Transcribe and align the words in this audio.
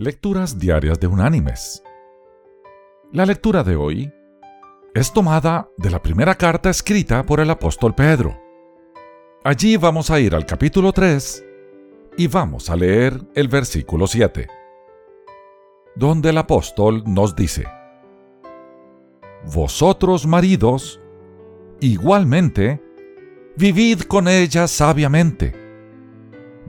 Lecturas 0.00 0.56
Diarias 0.60 1.00
de 1.00 1.08
Unánimes. 1.08 1.82
La 3.10 3.26
lectura 3.26 3.64
de 3.64 3.74
hoy 3.74 4.12
es 4.94 5.12
tomada 5.12 5.70
de 5.76 5.90
la 5.90 6.00
primera 6.00 6.36
carta 6.36 6.70
escrita 6.70 7.26
por 7.26 7.40
el 7.40 7.50
apóstol 7.50 7.96
Pedro. 7.96 8.40
Allí 9.42 9.76
vamos 9.76 10.12
a 10.12 10.20
ir 10.20 10.36
al 10.36 10.46
capítulo 10.46 10.92
3 10.92 11.44
y 12.16 12.28
vamos 12.28 12.70
a 12.70 12.76
leer 12.76 13.20
el 13.34 13.48
versículo 13.48 14.06
7, 14.06 14.46
donde 15.96 16.30
el 16.30 16.38
apóstol 16.38 17.02
nos 17.04 17.34
dice, 17.34 17.64
Vosotros 19.52 20.28
maridos, 20.28 21.00
igualmente, 21.80 22.80
vivid 23.56 24.02
con 24.02 24.28
ella 24.28 24.68
sabiamente, 24.68 25.56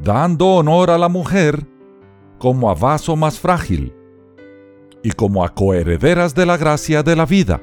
dando 0.02 0.48
honor 0.48 0.89
a 0.89 0.98
la 0.98 1.09
mujer 1.09 1.68
como 2.39 2.71
a 2.71 2.73
vaso 2.73 3.15
más 3.15 3.39
frágil 3.39 3.93
y 5.03 5.11
como 5.11 5.43
a 5.43 5.54
coherederas 5.54 6.33
de 6.33 6.45
la 6.45 6.57
gracia 6.57 7.04
de 7.04 7.15
la 7.15 7.25
vida, 7.25 7.61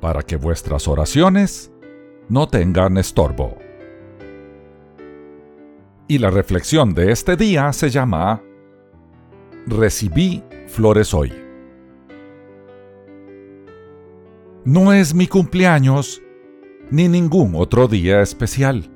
para 0.00 0.22
que 0.22 0.36
vuestras 0.36 0.88
oraciones 0.88 1.70
no 2.28 2.48
tengan 2.48 2.96
estorbo. 2.96 3.56
Y 6.08 6.18
la 6.18 6.30
reflexión 6.30 6.94
de 6.94 7.12
este 7.12 7.36
día 7.36 7.72
se 7.72 7.90
llama 7.90 8.42
Recibí 9.66 10.42
flores 10.66 11.14
hoy. 11.14 11.32
No 14.64 14.92
es 14.92 15.14
mi 15.14 15.26
cumpleaños 15.26 16.22
ni 16.90 17.08
ningún 17.08 17.54
otro 17.54 17.86
día 17.86 18.20
especial. 18.22 18.90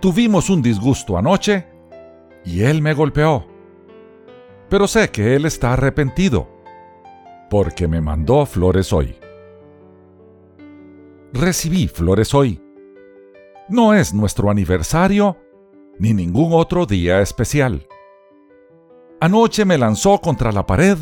Tuvimos 0.00 0.50
un 0.50 0.62
disgusto 0.62 1.16
anoche 1.16 1.77
y 2.44 2.62
él 2.62 2.82
me 2.82 2.94
golpeó. 2.94 3.46
Pero 4.68 4.86
sé 4.86 5.10
que 5.10 5.34
él 5.34 5.46
está 5.46 5.72
arrepentido, 5.72 6.48
porque 7.50 7.88
me 7.88 8.00
mandó 8.00 8.44
flores 8.46 8.92
hoy. 8.92 9.16
Recibí 11.32 11.88
flores 11.88 12.34
hoy. 12.34 12.62
No 13.68 13.94
es 13.94 14.14
nuestro 14.14 14.50
aniversario 14.50 15.36
ni 15.98 16.14
ningún 16.14 16.52
otro 16.52 16.86
día 16.86 17.20
especial. 17.20 17.86
Anoche 19.20 19.64
me 19.64 19.78
lanzó 19.78 20.20
contra 20.20 20.52
la 20.52 20.64
pared 20.64 20.98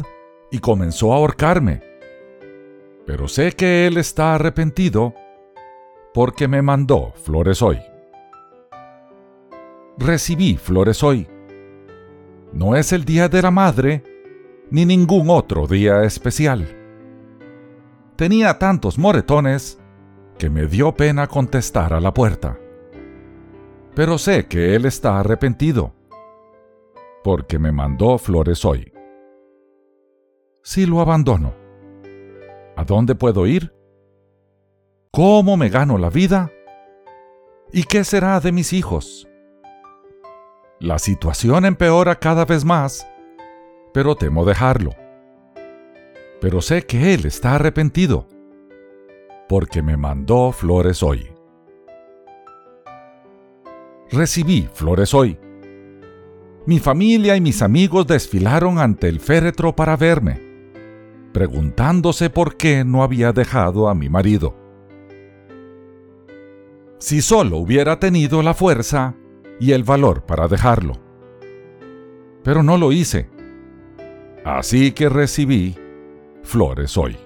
y 0.51 0.59
comenzó 0.59 1.13
a 1.13 1.17
ahorcarme. 1.17 1.83
Pero 3.07 3.29
sé 3.29 3.53
que 3.53 3.87
él 3.87 3.99
está 3.99 4.35
arrepentido 4.35 5.15
porque 6.15 6.49
me 6.49 6.63
mandó 6.63 7.13
flores 7.15 7.63
hoy. 7.63 7.79
Recibí 9.99 10.57
flores 10.57 11.03
hoy. 11.03 11.27
No 12.53 12.77
es 12.77 12.93
el 12.93 13.05
Día 13.05 13.29
de 13.29 13.41
la 13.41 13.51
Madre 13.51 14.05
ni 14.71 14.85
ningún 14.85 15.31
otro 15.31 15.67
día 15.67 16.03
especial. 16.03 16.67
Tenía 18.17 18.59
tantos 18.59 18.99
moretones 18.99 19.79
que 20.39 20.51
me 20.51 20.67
dio 20.67 20.93
pena 20.95 21.27
contestar 21.29 21.95
a 21.95 22.01
la 22.01 22.13
puerta. 22.13 22.59
Pero 23.95 24.19
sé 24.19 24.47
que 24.47 24.75
él 24.75 24.85
está 24.85 25.19
arrepentido, 25.19 25.95
porque 27.25 27.59
me 27.59 27.73
mandó 27.73 28.19
flores 28.19 28.65
hoy. 28.67 28.93
Si 30.63 30.85
lo 30.85 31.01
abandono, 31.01 31.55
¿a 32.77 32.85
dónde 32.85 33.15
puedo 33.15 33.47
ir? 33.47 33.73
¿Cómo 35.11 35.57
me 35.57 35.71
gano 35.71 35.97
la 35.97 36.11
vida? 36.11 36.51
¿Y 37.73 37.85
qué 37.85 38.05
será 38.05 38.41
de 38.41 38.53
mis 38.53 38.75
hijos? 38.75 39.27
La 40.79 40.99
situación 40.99 41.65
empeora 41.65 42.17
cada 42.17 42.45
vez 42.45 42.63
más, 42.63 43.09
pero 43.95 44.15
temo 44.15 44.45
dejarlo. 44.45 44.91
Pero 46.39 46.61
sé 46.61 46.83
que 46.83 47.15
Él 47.15 47.25
está 47.25 47.55
arrepentido, 47.55 48.29
porque 49.49 49.81
me 49.81 49.97
mandó 49.97 50.53
flores 50.53 51.03
hoy. 51.03 51.31
Recibí 54.11 54.69
flores 54.71 55.15
hoy. 55.15 55.39
Mi 56.67 56.79
familia 56.79 57.37
y 57.37 57.41
mis 57.41 57.63
amigos 57.63 58.07
desfilaron 58.07 58.79
ante 58.79 59.09
el 59.09 59.19
féretro 59.19 59.75
para 59.75 59.97
verme, 59.97 60.43
preguntándose 61.33 62.29
por 62.29 62.59
qué 62.59 62.85
no 62.85 63.03
había 63.03 63.33
dejado 63.33 63.89
a 63.89 63.95
mi 63.95 64.11
marido. 64.11 64.55
Si 66.99 67.23
solo 67.23 67.57
hubiera 67.57 67.99
tenido 67.99 68.43
la 68.43 68.53
fuerza 68.53 69.15
y 69.61 69.73
el 69.73 69.85
valor 69.85 70.23
para 70.23 70.49
dejarlo. 70.49 70.95
Pero 72.43 72.63
no 72.63 72.79
lo 72.79 72.93
hice. 72.93 73.29
Así 74.45 74.93
que 74.93 75.09
recibí 75.09 75.77
flores 76.43 76.97
hoy. 76.97 77.17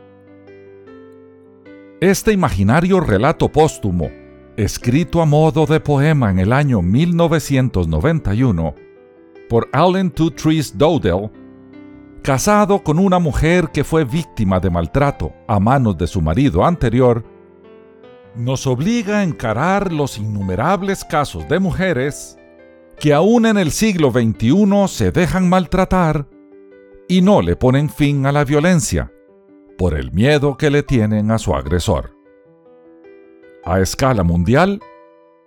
Este 2.00 2.32
imaginario 2.32 3.00
relato 3.00 3.50
póstumo, 3.50 4.10
escrito 4.56 5.20
a 5.20 5.26
modo 5.26 5.66
de 5.66 5.80
poema 5.80 6.30
en 6.30 6.38
el 6.38 6.52
año 6.52 6.80
1991 6.80 8.74
por 9.50 9.68
Allen 9.72 10.10
Two 10.10 10.30
Trees 10.30 10.78
Dowdell, 10.78 11.30
casado 12.22 12.82
con 12.82 12.98
una 12.98 13.18
mujer 13.18 13.68
que 13.70 13.84
fue 13.84 14.04
víctima 14.04 14.60
de 14.60 14.70
maltrato 14.70 15.34
a 15.46 15.60
manos 15.60 15.98
de 15.98 16.06
su 16.06 16.22
marido 16.22 16.64
anterior, 16.64 17.22
nos 18.34 18.66
obliga 18.66 19.18
a 19.18 19.22
encarar 19.22 19.92
los 19.92 20.18
innumerables 20.18 21.04
casos 21.04 21.48
de 21.48 21.58
mujeres 21.58 22.38
que 22.98 23.14
aún 23.14 23.46
en 23.46 23.56
el 23.56 23.70
siglo 23.70 24.10
XXI 24.10 24.88
se 24.88 25.10
dejan 25.10 25.48
maltratar 25.48 26.26
y 27.08 27.22
no 27.22 27.42
le 27.42 27.56
ponen 27.56 27.88
fin 27.88 28.26
a 28.26 28.32
la 28.32 28.44
violencia 28.44 29.12
por 29.78 29.94
el 29.94 30.12
miedo 30.12 30.56
que 30.56 30.70
le 30.70 30.82
tienen 30.82 31.30
a 31.30 31.38
su 31.38 31.54
agresor. 31.54 32.14
A 33.64 33.80
escala 33.80 34.22
mundial, 34.22 34.80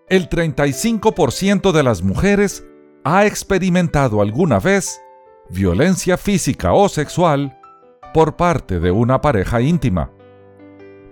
el 0.09 0.29
35% 0.29 1.71
de 1.71 1.83
las 1.83 2.01
mujeres 2.01 2.65
ha 3.03 3.25
experimentado 3.25 4.21
alguna 4.21 4.59
vez 4.59 4.99
violencia 5.49 6.17
física 6.17 6.73
o 6.73 6.89
sexual 6.89 7.57
por 8.13 8.35
parte 8.35 8.79
de 8.79 8.91
una 8.91 9.21
pareja 9.21 9.61
íntima 9.61 10.11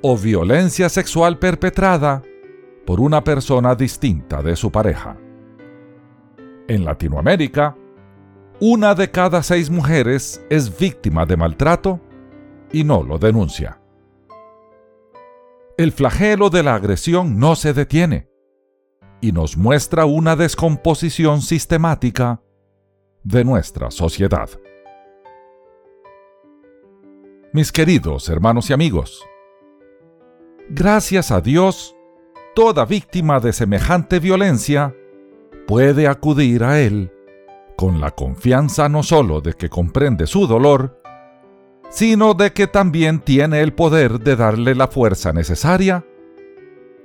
o 0.01 0.17
violencia 0.17 0.89
sexual 0.89 1.37
perpetrada 1.37 2.23
por 2.85 2.99
una 2.99 3.23
persona 3.23 3.75
distinta 3.75 4.41
de 4.41 4.55
su 4.55 4.71
pareja. 4.71 5.17
En 6.67 6.85
Latinoamérica, 6.85 7.75
una 8.59 8.95
de 8.95 9.09
cada 9.11 9.43
seis 9.43 9.69
mujeres 9.69 10.45
es 10.49 10.77
víctima 10.77 11.25
de 11.25 11.37
maltrato 11.37 11.99
y 12.71 12.83
no 12.83 13.03
lo 13.03 13.17
denuncia. 13.17 13.79
El 15.77 15.91
flagelo 15.91 16.49
de 16.49 16.63
la 16.63 16.75
agresión 16.75 17.39
no 17.39 17.55
se 17.55 17.73
detiene 17.73 18.29
y 19.19 19.31
nos 19.31 19.57
muestra 19.57 20.05
una 20.05 20.35
descomposición 20.35 21.41
sistemática 21.41 22.41
de 23.23 23.43
nuestra 23.43 23.91
sociedad. 23.91 24.49
Mis 27.53 27.71
queridos 27.71 28.29
hermanos 28.29 28.69
y 28.69 28.73
amigos, 28.73 29.23
Gracias 30.73 31.31
a 31.31 31.41
Dios, 31.41 31.97
toda 32.55 32.85
víctima 32.85 33.41
de 33.41 33.51
semejante 33.51 34.21
violencia 34.21 34.95
puede 35.67 36.07
acudir 36.07 36.63
a 36.63 36.79
Él 36.79 37.11
con 37.75 37.99
la 37.99 38.11
confianza 38.11 38.87
no 38.87 39.03
solo 39.03 39.41
de 39.41 39.51
que 39.51 39.67
comprende 39.67 40.27
su 40.27 40.47
dolor, 40.47 41.01
sino 41.89 42.33
de 42.35 42.53
que 42.53 42.67
también 42.67 43.19
tiene 43.19 43.59
el 43.59 43.73
poder 43.73 44.21
de 44.21 44.37
darle 44.37 44.73
la 44.73 44.87
fuerza 44.87 45.33
necesaria 45.33 46.05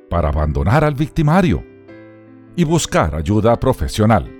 para 0.08 0.28
abandonar 0.28 0.84
al 0.84 0.94
victimario 0.94 1.64
y 2.54 2.62
buscar 2.62 3.16
ayuda 3.16 3.58
profesional. 3.58 4.30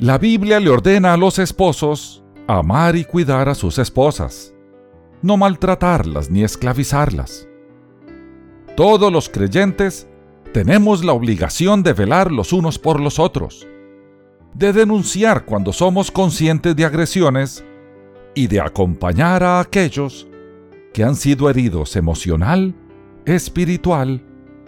La 0.00 0.18
Biblia 0.18 0.58
le 0.58 0.70
ordena 0.70 1.12
a 1.12 1.16
los 1.16 1.38
esposos 1.38 2.24
amar 2.48 2.96
y 2.96 3.04
cuidar 3.04 3.48
a 3.48 3.54
sus 3.54 3.78
esposas 3.78 4.51
no 5.22 5.36
maltratarlas 5.36 6.30
ni 6.30 6.42
esclavizarlas. 6.42 7.48
Todos 8.76 9.12
los 9.12 9.28
creyentes 9.28 10.08
tenemos 10.52 11.04
la 11.04 11.12
obligación 11.12 11.82
de 11.82 11.92
velar 11.92 12.30
los 12.30 12.52
unos 12.52 12.78
por 12.78 13.00
los 13.00 13.18
otros, 13.18 13.66
de 14.54 14.72
denunciar 14.72 15.44
cuando 15.44 15.72
somos 15.72 16.10
conscientes 16.10 16.76
de 16.76 16.84
agresiones 16.84 17.64
y 18.34 18.48
de 18.48 18.60
acompañar 18.60 19.42
a 19.42 19.60
aquellos 19.60 20.26
que 20.92 21.04
han 21.04 21.16
sido 21.16 21.48
heridos 21.48 21.96
emocional, 21.96 22.74
espiritual 23.24 24.22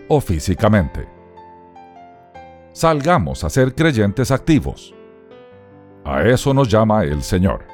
o 0.09 0.21
físicamente. 0.21 1.09
Salgamos 2.73 3.45
a 3.45 3.51
ser 3.51 3.75
creyentes 3.75 4.31
activos. 4.31 4.95
A 6.05 6.23
eso 6.25 6.53
nos 6.53 6.69
llama 6.69 7.05
el 7.05 7.23
Señor. 7.23 7.74